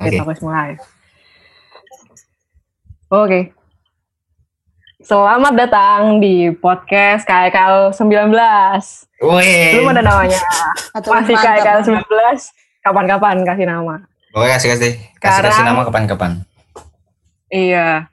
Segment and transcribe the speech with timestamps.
[0.00, 0.16] Oke.
[0.16, 0.70] Kita harus mulai.
[3.12, 3.40] Oke.
[5.04, 8.32] Selamat datang di podcast KKL 19.
[9.20, 9.76] Wih.
[9.76, 10.40] Belum ada namanya.
[10.96, 11.36] Atau Masih.
[11.36, 12.00] KKL 19.
[12.80, 14.00] Kapan-kapan kasih nama.
[14.32, 16.48] Oke kasih kasih kasih kasih nama kapan-kapan.
[17.52, 18.08] Iya.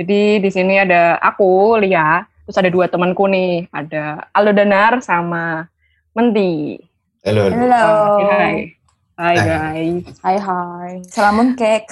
[0.00, 2.24] Jadi di sini ada aku, Lia.
[2.48, 3.68] Terus ada dua temanku nih.
[3.68, 5.68] Ada Aldo Danar sama
[6.16, 6.80] Menti.
[7.28, 7.52] Halo.
[7.52, 7.76] halo.
[7.76, 7.92] Halo.
[8.32, 8.77] Hai,
[9.18, 9.34] hai.
[9.34, 9.46] Hai.
[9.50, 10.14] guys.
[10.22, 10.92] Hai hai.
[11.10, 11.90] Salamun kek.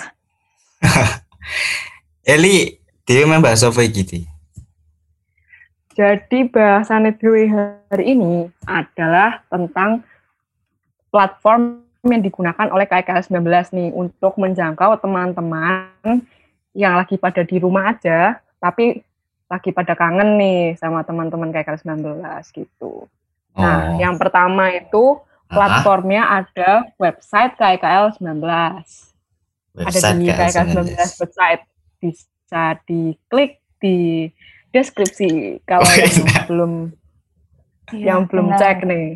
[2.35, 4.23] Eli, dia main bahasa apa gitu?
[5.97, 10.05] Jadi bahasan Nedwi hari ini adalah tentang
[11.09, 16.23] platform yang digunakan oleh KKL 19 nih untuk menjangkau teman-teman
[16.77, 19.01] yang lagi pada di rumah aja, tapi
[19.49, 23.09] lagi pada kangen nih sama teman-teman KKL 19 gitu.
[23.57, 23.97] Nah, Oh.
[23.97, 25.17] yang pertama itu
[25.49, 28.43] Platformnya ada website KKL 19.
[28.43, 28.83] ada
[29.79, 31.63] website di KKL KKL 19 website.
[31.97, 34.27] Bisa diklik di
[34.71, 35.29] deskripsi
[35.63, 36.41] kalau Oh, yang iya.
[36.45, 36.73] belum
[37.87, 38.59] Iya, yang belum benar.
[38.59, 39.07] cek nih.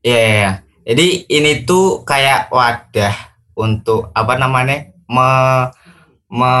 [0.00, 0.52] Iya, iya, iya.
[0.84, 3.12] Jadi ini tuh kayak wadah
[3.54, 4.88] untuk apa namanya?
[5.04, 5.28] Me,
[6.28, 6.52] me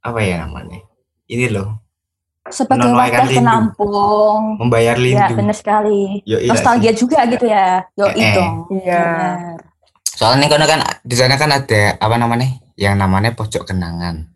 [0.00, 0.80] apa ya namanya?
[1.26, 1.79] Ini loh,
[2.50, 4.40] Sebagai wadah penampung.
[4.58, 5.34] membayar Ya lindu.
[5.38, 6.20] benar sekali.
[6.22, 7.86] Yo, iya Nostalgia juga gitu ya.
[7.94, 8.32] Yo Eh, eh.
[8.34, 8.54] dong.
[8.72, 9.00] Iya.
[9.00, 9.58] Benar.
[10.10, 12.46] Soalnya kan kan di sana kan ada apa namanya?
[12.74, 14.28] Yang namanya pojok kenangan,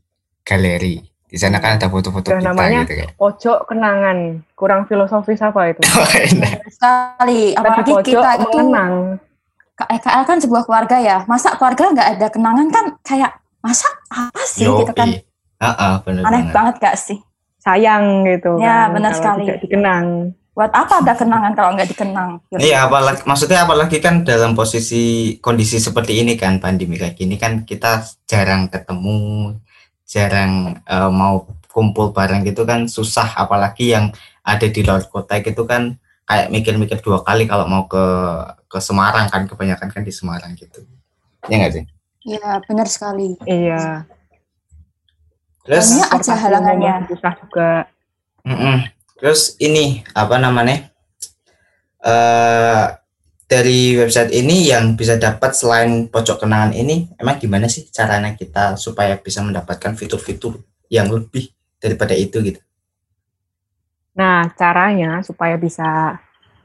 [0.42, 1.02] galeri.
[1.24, 3.08] Di sana kan ada foto-foto kita namanya gitu kan.
[3.16, 4.18] Pojok kenangan,
[4.54, 5.80] kurang filosofis apa itu?
[6.32, 7.52] Benar sekali.
[7.52, 8.92] Apalagi pojok kita itu mengenang.
[9.74, 11.16] KKL kan sebuah keluarga ya.
[11.26, 15.10] Masa keluarga nggak ada kenangan kan kayak masa apa sih Yo, gitu kan.
[15.56, 16.52] Heeh, bener Aneh banget.
[16.52, 17.18] banget gak sih?
[17.64, 19.42] Sayang gitu Ya, kan, benar kalau sekali.
[19.48, 20.06] tidak dikenang.
[20.54, 22.30] Buat apa ada kenangan kalau nggak dikenang?
[22.54, 27.66] Iya, apalagi maksudnya apalagi kan dalam posisi kondisi seperti ini kan pandemi kayak gini kan
[27.66, 29.56] kita jarang ketemu,
[30.06, 34.14] jarang eh, mau kumpul bareng gitu kan susah apalagi yang
[34.46, 38.04] ada di luar kota gitu kan kayak mikir-mikir dua kali kalau mau ke
[38.70, 40.86] ke Semarang kan kebanyakan kan di Semarang gitu.
[41.50, 41.84] Ya nggak sih?
[42.24, 43.34] Iya, benar sekali.
[43.42, 44.06] Iya.
[45.64, 46.94] Terus Transportasi halangannya.
[47.08, 47.70] susah juga.
[48.44, 48.76] Mm-mm.
[49.16, 50.92] Terus ini apa namanya?
[52.04, 52.84] eh
[53.44, 58.76] dari website ini yang bisa dapat selain pojok kenangan ini, emang gimana sih caranya kita
[58.80, 62.60] supaya bisa mendapatkan fitur-fitur yang lebih daripada itu gitu?
[64.16, 66.18] Nah, caranya supaya bisa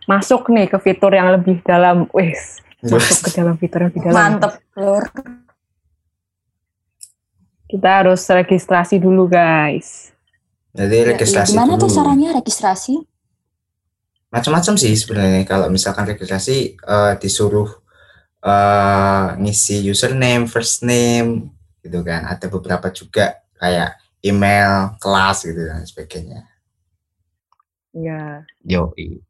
[0.08, 2.08] masuk nih ke fitur yang lebih dalam.
[2.16, 2.34] Wih,
[2.84, 4.16] masuk ke dalam fitur yang lebih dalam.
[4.16, 5.04] Mantep, Lur.
[7.70, 10.10] Kita harus registrasi dulu, guys.
[10.74, 12.98] Jadi Ya, registrasi Gimana tuh caranya registrasi?
[14.34, 17.70] Macam-macam sih sebenarnya kalau misalkan registrasi eh, disuruh
[18.42, 21.54] eh, ngisi username, first name
[21.86, 22.26] gitu kan.
[22.26, 26.50] Ada beberapa juga kayak email, kelas gitu dan sebagainya.
[27.94, 28.46] Ya.
[28.66, 29.22] Yoi.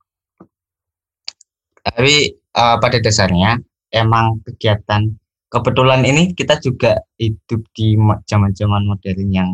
[1.84, 3.60] Tapi eh, pada dasarnya
[3.92, 5.12] emang kegiatan
[5.50, 9.50] kebetulan ini kita juga hidup di ma- zaman-zaman modern yang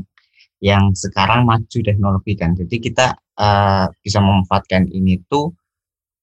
[0.64, 2.56] yang sekarang maju teknologi kan.
[2.56, 5.52] Jadi kita eh, bisa memanfaatkan ini tuh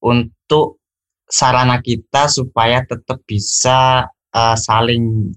[0.05, 0.81] untuk
[1.29, 5.33] sarana kita supaya tetap bisa eh, saling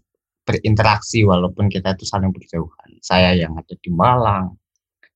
[0.46, 3.02] berinteraksi walaupun kita itu saling berjauhan.
[3.02, 4.54] Saya yang ada di Malang,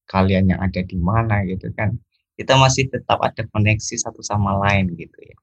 [0.10, 1.94] kalian yang ada di mana gitu kan
[2.34, 5.38] kita masih tetap ada koneksi satu sama lain gitu ya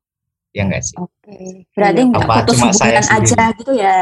[0.56, 1.68] ya enggak sih Oke.
[1.70, 2.08] Berarti Iya.
[2.08, 3.58] nggak Apa putus cuma saya hubungan aja sendiri?
[3.58, 4.00] gitu ya.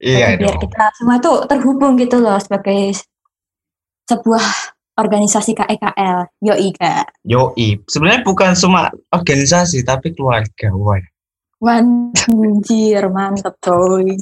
[0.00, 2.82] iya Jadi biar dong kita semua tuh terhubung gitu loh sebagai
[4.04, 4.44] sebuah
[4.96, 6.18] organisasi KEKL.
[6.40, 7.06] Yoi kak.
[7.22, 10.98] yoi sebenarnya bukan cuma organisasi tapi keluarga wah
[11.58, 14.14] Anjir, mantep coy.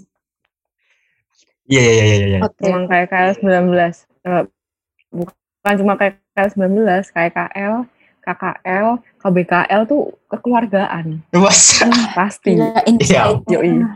[1.66, 2.64] iya iya iya iya Oke.
[2.64, 4.08] Emang KKL 19.
[4.24, 4.44] Eh,
[5.12, 7.74] bukan cuma KKL 19, KKL,
[8.26, 11.22] KKL, KBKL tuh kekeluargaan.
[11.30, 11.78] Mas,
[12.10, 12.58] Pasti.
[12.58, 13.38] Gila, insight.
[13.46, 13.86] Yoi.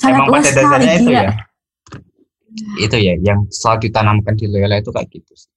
[0.00, 1.28] Sangat emang luas pada dasarnya itu ya
[2.80, 5.50] itu ya yang selalu ditanamkan di Loyola itu kayak gitu sih.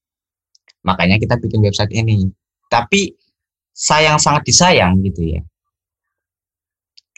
[0.84, 2.28] makanya kita bikin website ini
[2.68, 3.16] tapi
[3.72, 5.42] sayang sangat disayang gitu ya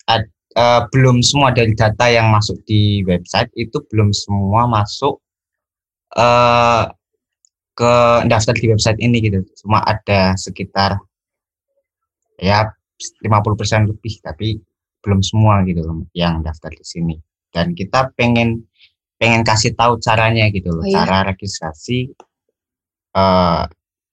[0.05, 5.17] Ad- eh, belum semua dari data yang masuk di website itu belum semua masuk
[6.13, 6.83] eh
[7.73, 7.93] ke
[8.29, 9.41] daftar di website ini gitu.
[9.65, 10.97] Cuma ada sekitar
[12.37, 14.61] ya 50% lebih tapi
[15.03, 17.15] belum semua gitu loh yang daftar di sini.
[17.53, 18.65] Dan kita pengen
[19.17, 20.85] pengen kasih tahu caranya gitu loh.
[20.85, 21.03] Oh, iya?
[21.03, 22.13] cara registrasi
[23.13, 23.63] eh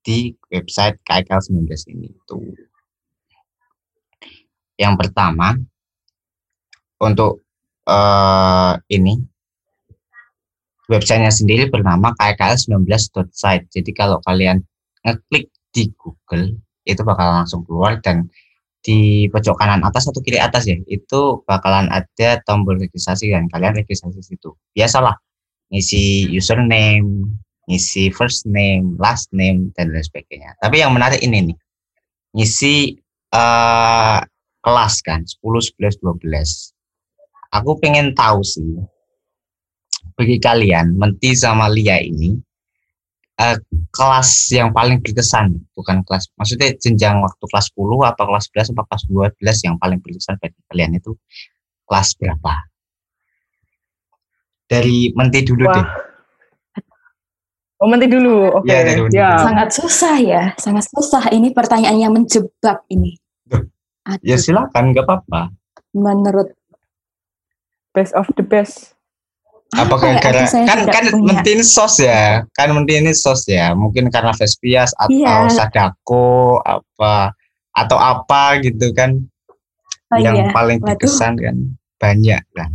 [0.00, 2.40] di website KKL 19 ini tuh
[4.80, 5.52] yang pertama
[6.96, 7.44] untuk
[7.84, 9.20] uh, ini
[10.90, 13.70] websitenya sendiri bernama kkl19.site.
[13.70, 14.60] Jadi kalau kalian
[15.06, 18.26] ngeklik di Google itu bakal langsung keluar dan
[18.82, 23.78] di pojok kanan atas atau kiri atas ya itu bakalan ada tombol registrasi dan kalian
[23.78, 24.56] registrasi situ.
[24.74, 25.14] Biasalah
[25.70, 27.30] ngisi username
[27.70, 30.58] ngisi first name last name dan lain sebagainya.
[30.58, 31.58] Tapi yang menarik ini nih
[32.34, 32.98] ngisi
[33.30, 34.18] uh,
[34.60, 36.74] kelas kan 10 11 12
[37.50, 38.78] aku pengen tahu sih
[40.20, 42.36] bagi kalian Menti sama Lia ini
[43.40, 43.56] uh,
[43.88, 48.84] kelas yang paling berkesan bukan kelas maksudnya jenjang waktu kelas 10 atau kelas 11 atau
[48.84, 49.04] kelas
[49.40, 51.16] 12 yang paling berkesan bagi kalian itu
[51.88, 52.52] kelas berapa
[54.68, 55.76] dari Menti dulu Wah.
[55.80, 55.88] deh
[57.80, 58.60] Oh, Menti dulu.
[58.60, 58.68] Oke.
[58.68, 58.92] Okay.
[59.08, 59.28] Ya, ya.
[59.40, 61.32] Sangat susah ya, sangat susah.
[61.32, 63.16] Ini pertanyaan yang menjebak ini.
[64.20, 65.48] Ya silakan, nggak apa-apa.
[65.96, 66.52] Menurut
[67.96, 68.99] best of the best.
[69.70, 74.34] Apakah ya, karena kan kan mentin sos ya, kan mentin ini sos ya, mungkin karena
[74.34, 75.46] Vespias atau yeah.
[75.46, 77.30] Sadako apa
[77.70, 79.14] atau apa gitu kan,
[80.10, 80.50] oh, yang iya.
[80.50, 81.44] paling berkesan Waduh.
[81.46, 81.56] kan
[82.02, 82.70] banyak kan.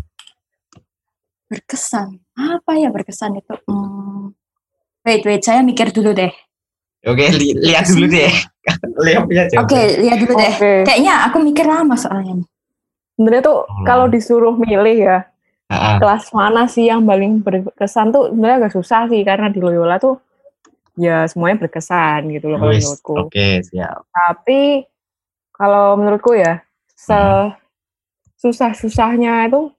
[1.51, 3.59] Berkesan apa ya berkesan itu?
[3.67, 4.31] Hmm.
[5.03, 6.31] Wait wait, saya mikir dulu deh.
[7.03, 8.31] Oke, li lihat dulu deh.
[9.03, 10.53] lihat Oke, okay, lihat dulu deh.
[10.55, 10.79] Okay.
[10.87, 12.39] Kayaknya aku mikir lama soalnya
[13.15, 13.83] sebenarnya tuh oh.
[13.87, 15.17] kalau disuruh milih ya
[15.71, 15.97] uh-uh.
[16.01, 20.21] kelas mana sih yang paling berkesan tuh sebenarnya agak susah sih karena di Loyola tuh
[20.95, 23.13] ya semuanya berkesan gitu loh kalau menurutku.
[23.19, 24.07] Oke okay, siap.
[24.11, 24.85] Tapi
[25.55, 26.63] kalau menurutku ya
[26.95, 27.19] se
[28.39, 29.71] susah-susahnya itu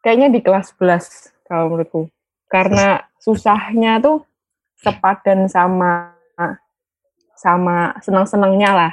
[0.00, 2.02] kayaknya di kelas 11 kalau menurutku
[2.48, 4.24] karena susahnya tuh
[4.78, 6.12] sepadan sama
[7.42, 8.92] sama senang-senangnya lah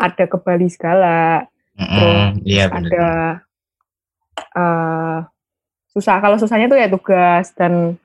[0.00, 1.44] ada ke Bali segala
[1.76, 3.08] terus iya, ada
[4.56, 5.20] uh,
[5.96, 6.20] susah.
[6.20, 7.96] Kalau susahnya tuh ya tugas dan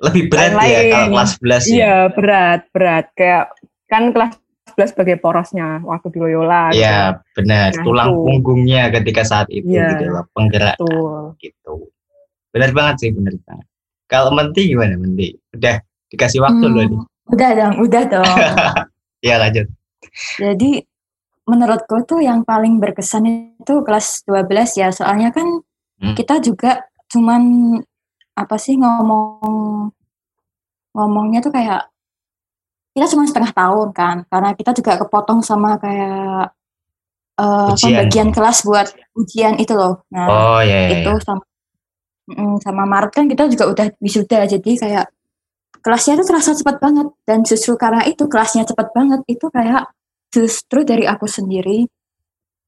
[0.00, 1.58] lebih berat lain ya kalau kelas 11 ya?
[1.72, 3.06] Iya berat berat.
[3.16, 3.44] Kayak
[3.88, 4.32] kan kelas
[4.76, 6.70] 11 sebagai porosnya waktu di Loyola.
[6.76, 7.40] Iya gitu.
[7.40, 7.68] benar.
[7.72, 8.22] Nah, tulang itu.
[8.28, 10.76] punggungnya ketika saat itu ya, gitu loh penggerak.
[11.40, 11.88] gitu.
[12.52, 13.66] Benar banget sih benar banget.
[14.10, 15.32] Kalau Menti gimana Menti?
[15.56, 17.00] Udah dikasih waktu hmm, loh nih
[17.30, 18.26] udah dong udah dong.
[19.20, 19.68] Ya lanjut.
[20.40, 20.80] Jadi
[21.44, 24.88] menurutku tuh yang paling berkesan itu kelas 12 ya.
[24.88, 25.60] Soalnya kan
[26.00, 26.16] hmm.
[26.16, 27.42] kita juga cuman
[28.38, 29.90] apa sih ngomong
[30.94, 31.90] ngomongnya tuh kayak
[32.94, 36.50] kita cuma setengah tahun kan karena kita juga kepotong sama kayak
[37.38, 41.02] uh, pembagian kelas buat ujian itu loh nah oh, iya, iya.
[41.02, 41.22] itu iya.
[41.22, 41.44] sama
[42.62, 45.06] sama Maret kan kita juga udah wisuda jadi kayak
[45.82, 49.90] kelasnya itu terasa cepat banget dan justru karena itu kelasnya cepat banget itu kayak
[50.30, 51.90] justru dari aku sendiri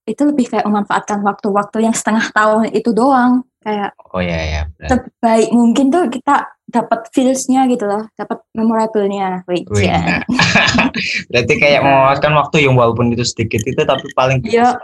[0.02, 5.48] itu lebih kayak memanfaatkan waktu-waktu yang setengah tahun itu doang kayak oh ya ya terbaik
[5.54, 9.44] mungkin tuh kita dapat feelsnya gitu loh dapat memorablenya.
[9.76, 10.24] Ya.
[11.30, 14.80] berarti kayak memanfaatkan waktu yang walaupun itu sedikit itu tapi paling iya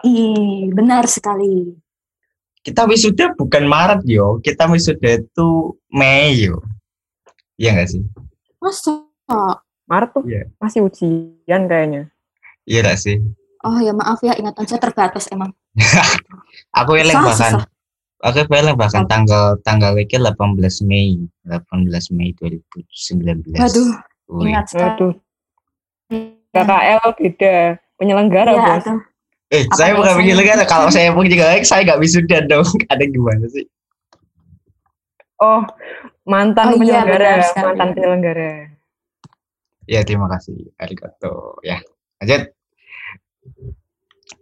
[0.72, 1.74] benar sekali.
[2.60, 4.38] Kita wisuda bukan Maret yo.
[4.44, 6.60] Kita wisuda itu Mei yo.
[7.56, 8.02] Iya nggak sih?
[8.60, 9.08] Masa?
[9.88, 10.44] Maret tuh yeah.
[10.60, 12.12] masih ujian kayaknya.
[12.68, 13.16] Iya gak sih?
[13.64, 15.50] Oh ya maaf ya ingatan saya terbatas emang.
[16.78, 17.64] aku yang bahkan
[18.18, 23.54] aku yang bahkan tanggal tanggal itu 18 Mei 18 Mei 2019.
[23.54, 23.90] Waduh.
[24.42, 25.16] Ingat sekali.
[26.52, 27.54] KKL beda
[28.00, 28.84] penyelenggara ya, bos.
[28.84, 29.00] Aduh.
[29.48, 30.64] Eh, Apa saya bukan penyelenggara.
[30.68, 32.68] Kalau saya punya juga saya nggak bisa dong.
[32.92, 33.64] Ada gimana sih?
[35.38, 35.62] Oh,
[36.26, 38.50] mantan oh, iya, penyelenggara, iya, mantan penyelenggara.
[39.88, 40.74] Ya, terima kasih.
[40.76, 41.56] Arigato.
[41.64, 41.80] Ya,
[42.20, 42.52] lanjut.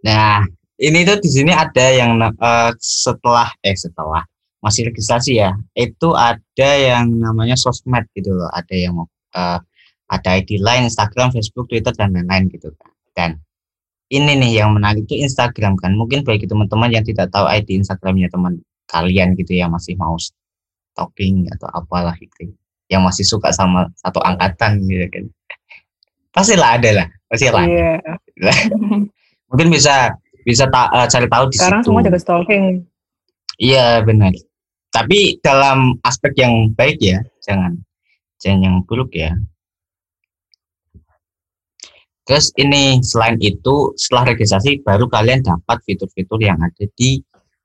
[0.03, 0.43] Nah,
[0.77, 4.25] ini tuh di sini ada yang uh, setelah eh setelah
[4.61, 8.97] masih registrasi ya, itu ada yang namanya sosmed gitu loh, ada yang
[9.33, 9.59] uh,
[10.07, 12.91] ada ID lain, Instagram, Facebook, Twitter dan lain-lain gitu kan.
[13.17, 13.31] Dan
[14.13, 15.97] ini nih yang menarik itu Instagram kan.
[15.97, 21.49] Mungkin bagi teman-teman yang tidak tahu ID Instagramnya teman kalian gitu ya masih mau stalking
[21.57, 22.53] atau apalah gitu.
[22.87, 25.25] Yang masih suka sama satu angkatan gitu kan.
[26.31, 27.65] Pastilah ada lah, pastilah.
[27.65, 27.93] Iya.
[29.51, 30.15] mungkin bisa
[30.47, 31.91] bisa ta uh, cari tahu di sekarang situ.
[31.91, 32.87] semua jaga stalking.
[33.59, 34.31] Iya benar.
[34.95, 37.83] Tapi dalam aspek yang baik ya jangan
[38.39, 39.35] jangan yang buruk ya.
[42.27, 47.23] Terus ini selain itu setelah registrasi baru kalian dapat fitur-fitur yang ada di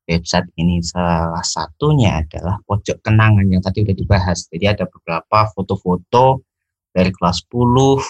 [0.09, 0.81] website ini.
[0.81, 4.49] Salah satunya adalah pojok kenangan yang tadi udah dibahas.
[4.49, 6.45] Jadi ada beberapa foto-foto
[6.93, 8.01] dari kelas 10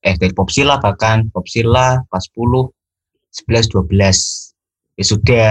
[0.00, 2.79] eh dari Popsila bahkan Popsila kelas 10
[3.30, 5.48] 11 12 ya sudah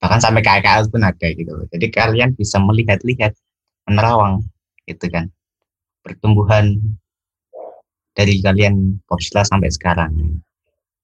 [0.00, 1.52] bahkan sampai KKL pun ada gitu.
[1.70, 3.36] Jadi kalian bisa melihat-lihat
[3.86, 4.44] menerawang
[4.88, 5.28] gitu kan
[6.00, 6.80] pertumbuhan
[8.16, 10.12] dari kalian Popsila sampai sekarang.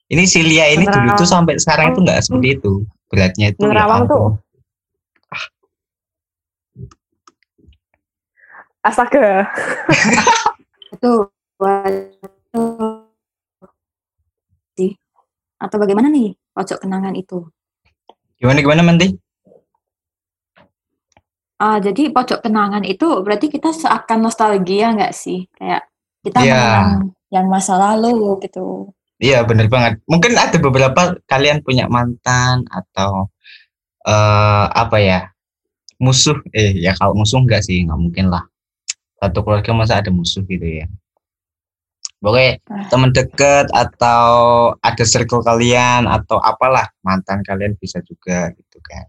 [0.07, 2.73] Ini Silia ini dulu tuh sampai sekarang itu enggak seperti itu.
[3.07, 4.27] Beratnya itu ya Menerawang tuh
[8.87, 9.51] Astaga.
[10.95, 11.13] itu
[11.59, 12.96] waduh.
[15.57, 17.47] Atau bagaimana nih pojok kenangan itu
[18.37, 19.09] Gimana gimana Menti?
[21.57, 25.49] Ah, jadi pojok kenangan itu berarti kita seakan nostalgia nggak sih?
[25.57, 25.89] Kayak
[26.21, 26.53] kita Iya.
[26.53, 26.93] mengenang
[27.33, 28.93] yang masa lalu gitu.
[29.17, 30.05] Iya bener banget.
[30.05, 33.33] Mungkin ada beberapa kalian punya mantan atau
[34.05, 35.33] eh apa ya
[35.97, 36.37] musuh.
[36.53, 38.45] Eh ya kalau musuh enggak sih nggak mungkin lah.
[39.17, 40.85] Satu keluarga masa ada musuh gitu ya.
[42.17, 42.89] Pokoknya Ah.
[42.89, 44.25] teman dekat atau
[44.81, 49.05] ada circle kalian atau apalah mantan kalian bisa juga gitu kan.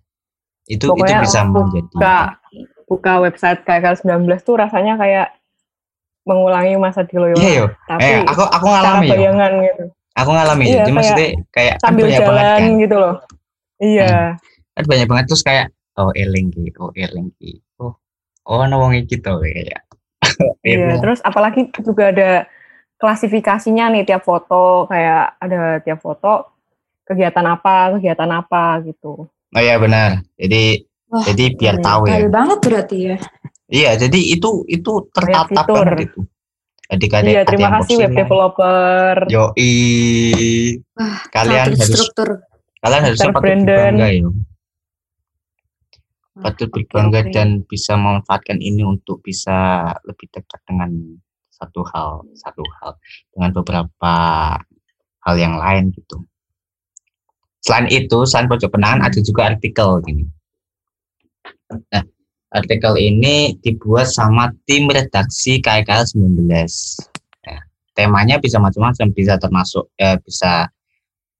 [0.68, 2.18] Itu Pokoknya itu bisa menjadi buka
[2.88, 5.28] buka website KKL 19 tuh rasanya kayak
[6.28, 7.40] mengulangi masa di Loyola.
[7.40, 7.66] Iya yo.
[7.88, 9.84] Tapi Eh aku aku ngalami bayangan gitu.
[10.18, 10.64] Aku ngalami.
[10.66, 12.82] Iya, Jadi kayak maksudnya kayak kan Sambil banyak banget jalan kan.
[12.84, 13.16] gitu loh.
[13.78, 14.14] Iya.
[14.78, 15.66] kan banyak banget terus kayak
[15.98, 17.34] oh eling oh eling
[17.82, 17.98] oh
[18.46, 19.82] oh ana wong iki to kayak
[20.68, 22.32] Iya, terus apalagi juga ada
[22.98, 26.50] klasifikasinya nih tiap foto kayak ada tiap foto
[27.08, 29.30] kegiatan apa, kegiatan apa gitu.
[29.30, 33.16] oh iya benar jadi Wah, jadi biar iya, tahu ya banget berarti ya.
[33.72, 36.20] iya jadi itu itu tertata banget itu
[36.88, 38.20] jadi kadang Iya, terima kasih web Godzilla.
[38.24, 39.13] developer.
[39.32, 39.72] yoi
[41.00, 42.30] Wah, kalian harus struktur.
[42.84, 44.27] kalian harus patut berbangga ya
[46.38, 50.92] patut berbangga dan bisa memanfaatkan ini untuk bisa lebih dekat dengan
[51.58, 52.94] satu hal satu hal
[53.34, 54.14] dengan beberapa
[55.26, 56.22] hal yang lain gitu
[57.66, 60.26] selain itu selain pojok kenangan ada juga artikel gini
[61.92, 62.06] nah
[62.54, 66.48] artikel ini dibuat sama tim redaksi KKL 19
[67.48, 67.62] Nah,
[67.96, 70.68] temanya bisa macam-macam bisa termasuk eh, bisa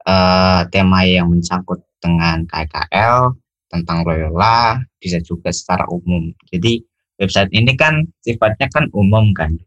[0.08, 3.36] eh, tema yang mencangkut dengan KKL
[3.68, 6.32] tentang Loyola bisa juga secara umum.
[6.48, 6.80] Jadi
[7.20, 9.60] website ini kan sifatnya kan umum kan.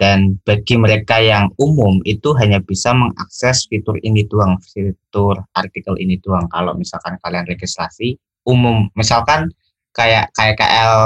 [0.00, 6.16] Dan bagi mereka yang umum itu hanya bisa mengakses fitur ini doang, fitur artikel ini
[6.24, 6.48] doang.
[6.48, 8.16] Kalau misalkan kalian registrasi
[8.48, 9.52] umum, misalkan
[9.92, 10.96] kayak KKL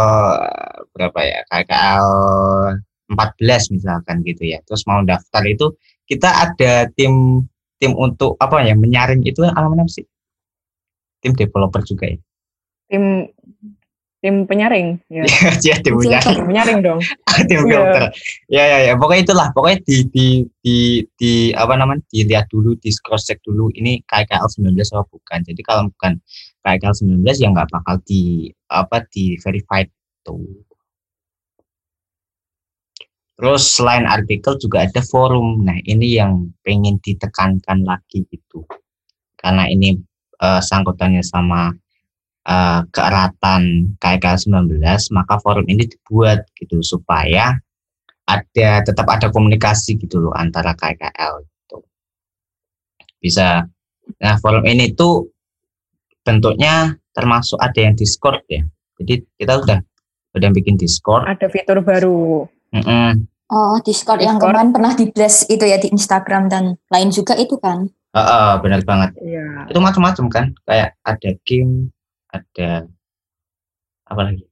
[0.94, 1.42] berapa ya?
[1.50, 2.06] KKL
[3.10, 4.62] 14 misalkan gitu ya.
[4.62, 5.74] Terus mau daftar itu
[6.06, 7.42] kita ada tim
[7.82, 10.06] tim untuk apa ya menyaring itu alamat apa sih?
[11.24, 12.18] tim developer juga ya.
[12.92, 13.32] Tim
[14.24, 15.20] tim penyaring ya.
[15.68, 16.96] Iya, tim penyaring, penyaring dong.
[17.52, 17.68] tim Iya.
[17.68, 18.02] filter.
[18.48, 20.26] Ya ya ya, pokoknya itulah, pokoknya di di
[20.64, 20.76] di
[21.20, 22.00] di apa namanya?
[22.08, 25.44] dilihat dulu, di cross check dulu ini KKL 19 atau bukan.
[25.44, 26.16] Jadi kalau bukan
[26.64, 29.92] KKL 19 ya nggak bakal di apa di verified
[30.24, 30.40] tuh.
[33.36, 35.68] Terus selain artikel juga ada forum.
[35.68, 38.64] Nah, ini yang pengen ditekankan lagi gitu.
[39.36, 40.00] Karena ini
[40.40, 41.74] eh, sangkutannya sama
[42.44, 44.80] eh, keeratan KKL 19,
[45.16, 47.56] maka forum ini dibuat gitu supaya
[48.24, 51.78] ada tetap ada komunikasi gitu loh antara KKL gitu.
[53.20, 53.68] Bisa
[54.20, 55.32] nah forum ini tuh
[56.24, 58.64] bentuknya termasuk ada yang Discord ya.
[59.00, 59.78] Jadi kita udah
[60.34, 61.28] udah bikin Discord.
[61.28, 62.48] Ada fitur baru.
[62.74, 63.30] Mm-mm.
[63.54, 64.50] Oh, Discord, yang Discord.
[64.50, 67.86] kemarin pernah di blast itu ya di Instagram dan lain juga itu kan.
[68.14, 69.14] Heeh, benar banget.
[69.22, 69.70] Iya.
[69.70, 71.93] Itu macam-macam kan, kayak ada game,
[72.34, 72.70] ada
[74.10, 74.44] apa lagi?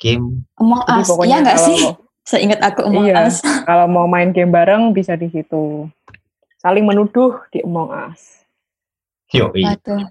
[0.00, 0.46] Game.
[0.56, 1.78] Among Us, pokoknya iya nggak sih?
[2.30, 3.26] Seingat aku Among Iya.
[3.26, 3.42] Us.
[3.68, 5.90] Kalau mau main game bareng bisa di situ.
[6.62, 8.46] Saling menuduh di Among Us.
[9.34, 9.66] Yoi.
[9.66, 10.06] Waduh.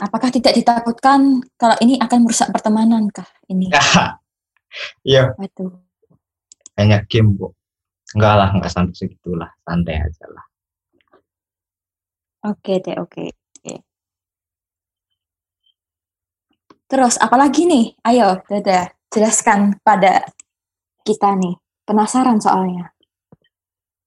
[0.00, 3.68] Apakah tidak ditakutkan kalau ini akan merusak pertemanan kah ini?
[5.02, 5.82] Iya, Waduh.
[6.78, 7.58] hanya game kok.
[8.14, 10.46] Enggak lah, enggak sampai segitulah, santai aja lah.
[12.46, 13.34] Oke deh, oke.
[13.34, 13.39] oke.
[16.90, 17.94] Terus apalagi nih?
[18.02, 20.26] Ayo, Dada, jelaskan pada
[21.06, 21.54] kita nih.
[21.86, 22.90] Penasaran soalnya.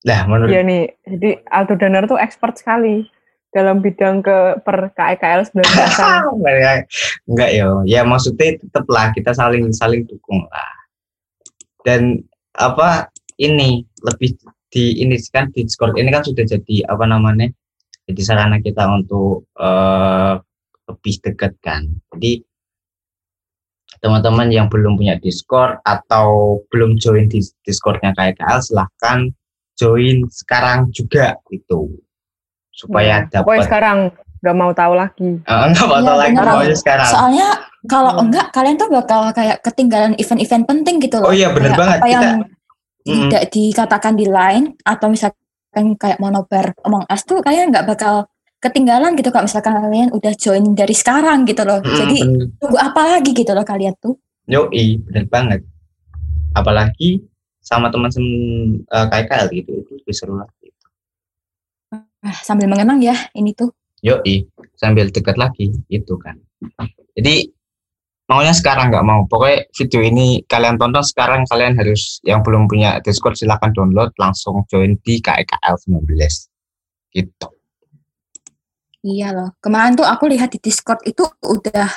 [0.04, 3.08] Nah, menurut Iya nih, jadi Aldo Danar tuh expert sekali
[3.56, 6.22] dalam bidang ke per KEKL 19-an.
[7.32, 7.66] enggak, ya.
[7.88, 10.76] Ya maksudnya tetap lah kita saling saling dukung lah.
[11.88, 12.20] Dan
[12.60, 13.08] apa
[13.40, 14.36] ini lebih
[14.68, 17.48] di ini kan di Discord ini kan sudah jadi apa namanya?
[18.12, 20.36] Jadi sarana kita untuk eh,
[20.92, 21.88] lebih dekat kan.
[22.12, 22.44] Jadi
[24.04, 29.32] teman-teman yang belum punya Discord atau belum join di Discordnya KKL silahkan
[29.74, 31.88] join sekarang juga gitu
[32.70, 33.98] supaya Pokoknya dapat sekarang
[34.44, 35.30] nggak mau tahu lagi.
[35.48, 37.08] Uh, nggak mau Iya, tahu lagi maunya sekarang.
[37.08, 37.48] Soalnya
[37.88, 38.24] kalau Hmm.
[38.28, 41.32] enggak kalian tuh bakal kayak ketinggalan event-event penting gitu loh.
[41.32, 42.12] Oh iya bener Kayak banget Apa kita.
[42.20, 42.28] yang
[43.04, 43.22] Mm-mm.
[43.28, 48.28] tidak dikatakan di line atau misalkan kayak monobar Among Us tuh kalian nggak bakal
[48.64, 51.84] ketinggalan gitu kalau misalkan kalian udah join dari sekarang gitu loh.
[51.84, 52.48] Mm-mm, Jadi bener.
[52.64, 54.16] tunggu apa lagi gitu loh kalian tuh.
[54.48, 55.62] Yoi, bener banget.
[56.56, 57.20] Apalagi
[57.60, 58.28] sama teman-teman
[58.92, 60.68] uh, KKL gitu, itu lebih seru lagi.
[62.24, 63.72] Ah, sambil mengenang ya ini tuh.
[64.04, 66.36] Yoi, sambil dekat lagi, itu kan.
[67.16, 67.48] Jadi,
[68.28, 69.24] maunya sekarang nggak mau.
[69.32, 74.68] Pokoknya video ini kalian tonton sekarang, kalian harus, yang belum punya Discord silahkan download, langsung
[74.68, 76.04] join di KKL 19.
[77.16, 77.48] Gitu.
[79.04, 79.50] Iya loh.
[79.60, 81.92] Kemarin tuh aku lihat di Discord itu udah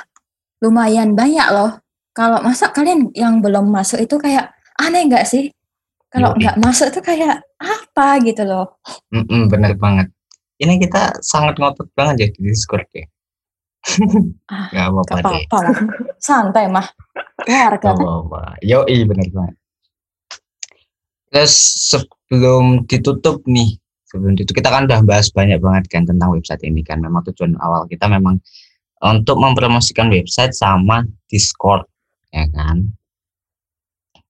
[0.61, 1.79] lumayan banyak loh.
[2.11, 4.51] Kalau masa kalian yang belum masuk itu kayak
[4.83, 5.55] aneh nggak sih?
[6.11, 8.81] Kalau nggak masuk itu kayak apa gitu loh.
[9.15, 10.11] Mm-mm, bener banget.
[10.57, 13.07] Ini kita sangat ngotot banget ya di Discord ya.
[14.51, 15.23] Ah, Gak apa-apa Gak deh.
[15.47, 15.77] apa-apa lah.
[16.19, 16.87] Santai mah.
[17.47, 18.59] Warga Gak apa-apa.
[18.67, 19.55] Yoi, bener banget.
[21.31, 21.55] Terus
[21.93, 26.81] sebelum ditutup nih, sebelum ditutup kita kan udah bahas banyak banget kan tentang website ini
[26.87, 27.03] kan.
[27.03, 28.39] Memang tujuan awal kita memang
[29.03, 31.85] untuk mempromosikan website sama Discord,
[32.33, 32.87] ya kan?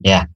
[0.02, 0.26] Ya,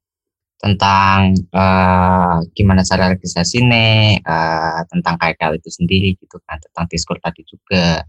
[0.61, 7.21] tentang eh, gimana cara registrasi nih, eh, tentang KKL itu sendiri gitu kan, tentang Discord
[7.25, 8.05] tadi juga,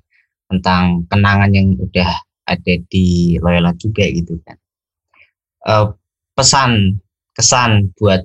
[0.52, 2.12] tentang kenangan yang udah
[2.48, 4.58] ada di Loyola juga gitu kan.
[5.68, 5.88] Eh,
[6.36, 7.00] pesan
[7.32, 8.22] kesan buat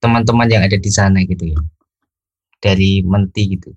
[0.00, 1.60] teman-teman yang ada di sana gitu ya
[2.58, 3.70] dari Menti gitu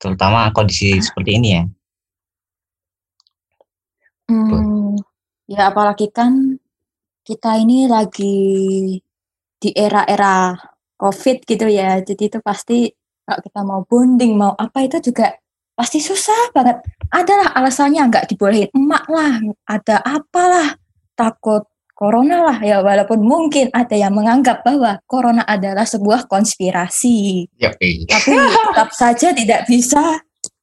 [0.00, 1.64] terutama kondisi seperti ini ya
[4.32, 4.96] Hmm,
[5.44, 6.56] ya apalagi kan
[7.20, 8.36] kita ini lagi
[9.60, 10.56] di era-era
[10.96, 12.00] COVID gitu ya.
[12.00, 12.88] Jadi itu pasti
[13.28, 15.36] kalau kita mau bonding, mau apa itu juga
[15.76, 16.80] pasti susah banget.
[17.12, 19.36] Adalah alasannya nggak dibolehin emak lah,
[19.68, 20.80] ada apalah,
[21.12, 27.70] takut corona lah ya walaupun mungkin ada yang menganggap bahwa corona adalah sebuah konspirasi ya
[27.78, 28.08] eh.
[28.08, 30.18] tapi tetap saja tidak bisa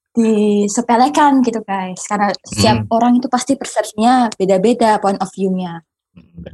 [0.10, 2.92] disepelekan gitu guys karena setiap Hmm.
[2.92, 5.86] orang itu pasti persepsinya beda-beda point of view-nya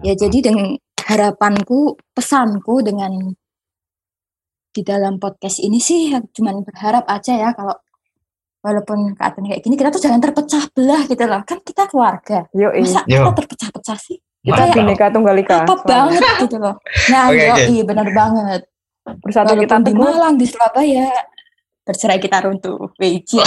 [0.05, 3.33] ya jadi dengan harapanku pesanku dengan
[4.75, 7.79] di dalam podcast ini sih cuman berharap aja ya kalau
[8.59, 12.81] walaupun keadaan kayak gini kita tuh jangan terpecah belah gitu loh kan kita keluarga Yoi.
[12.83, 13.23] masa Yo.
[13.23, 14.77] kita terpecah-pecah sih Kita Mantap.
[14.77, 15.57] bineka tunggal ika.
[15.59, 15.89] apa soalnya.
[15.89, 16.75] banget gitu loh
[17.09, 17.63] nah Oke, oke.
[17.65, 18.61] yoi benar banget
[19.21, 20.05] Bersatu kita walaupun di teguh.
[20.07, 21.07] Malang di Surabaya
[21.81, 23.37] bercerai kita runtuh Weji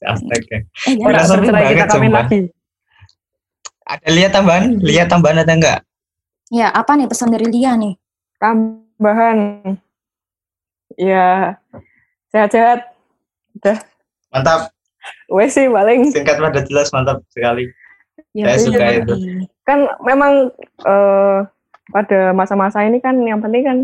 [0.00, 0.56] Astaga.
[0.86, 1.06] eh, ya.
[1.20, 2.40] Seru bercerai banget, kita kawin lagi.
[3.84, 5.78] ada lihat tambahan lihat tambahan ada enggak
[6.48, 7.94] ya apa nih pesan dari Lia nih
[8.38, 9.38] Tambahan.
[10.94, 11.58] Ya.
[12.28, 12.94] Sehat-sehat.
[14.28, 14.70] mantap
[15.26, 16.06] Wes sih paling.
[16.08, 17.66] singkat padat jelas mantap sekali
[18.30, 19.14] ya Saya suka bener, itu.
[19.68, 20.48] Kan memang
[20.82, 21.38] eh,
[21.88, 23.78] pada masa-masa ini kan yang penting kan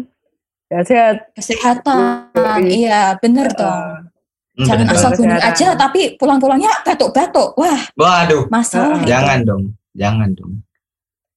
[0.67, 1.37] sehat-sehat.
[1.37, 2.65] kesehatan.
[2.65, 2.73] Yoi.
[2.83, 4.09] iya bener dong
[4.55, 4.95] Hmm, jangan bener.
[4.97, 7.59] asal gunung aja tapi pulang-pulangnya batuk-batuk.
[7.59, 8.47] Wah waduh.
[8.49, 9.03] masalah.
[9.03, 9.11] Itu.
[9.11, 9.63] jangan dong.
[9.93, 10.53] Jangan dong.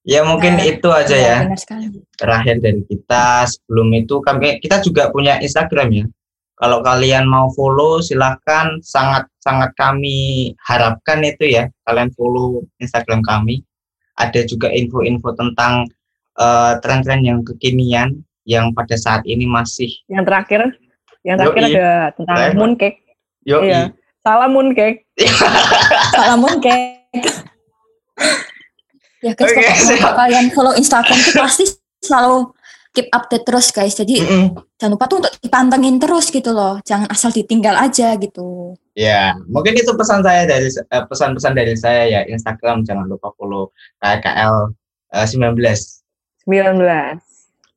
[0.05, 1.38] Ya mungkin Nah, itu aja Iya, ya.
[1.43, 1.86] benar sekali.
[2.13, 6.05] Terakhir dari kita sebelum itu kami kita juga punya Instagram ya.
[6.55, 13.65] Kalau kalian mau follow silahkan sangat sangat kami harapkan itu ya kalian follow Instagram kami
[14.17, 15.86] ada juga info-info tentang
[16.36, 20.62] eh, tren-tren yang kekinian yang pada saat ini masih Yang terakhir,
[21.21, 21.71] yang terakhir Yoi.
[21.73, 22.56] ada tentang Terakhir.
[22.56, 22.97] mooncake.
[23.43, 23.82] yo Iya.
[24.19, 25.08] Salam mooncake.
[26.13, 26.99] salamun kek
[29.17, 30.13] ya guys Oke, kalau siap.
[30.15, 31.63] kalian follow Instagram itu pasti
[31.99, 32.53] selalu
[32.93, 34.21] keep update terus guys jadi
[34.75, 39.77] jangan lupa tuh untuk dipantengin terus gitu loh jangan asal ditinggal aja gitu ya mungkin
[39.77, 43.69] itu pesan saya dari eh, pesan-pesan dari saya ya Instagram jangan lupa follow
[44.01, 44.73] KKL
[45.13, 45.53] eh, 19
[46.49, 46.81] 19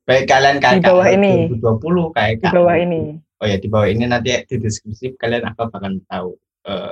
[0.09, 1.33] baik kalian KKL Di bawah ini.
[1.61, 3.01] 2020 KKL di bawah ini.
[3.21, 6.29] oh ya di bawah ini nanti di deskripsi kalian akan bakal tahu
[6.65, 6.91] eh,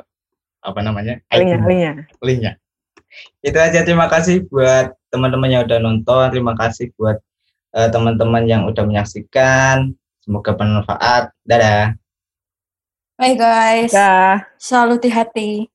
[0.59, 1.15] apa namanya?
[1.31, 1.91] Linknya, linknya.
[2.19, 2.53] linknya.
[3.41, 7.17] Itu aja terima kasih buat teman-teman yang udah nonton terima kasih buat
[7.73, 9.95] eh, teman-teman yang udah menyaksikan.
[10.21, 11.33] Semoga bermanfaat.
[11.47, 11.95] Dadah
[13.19, 14.47] bye guys Dah.
[14.55, 15.67] selalu hati-hati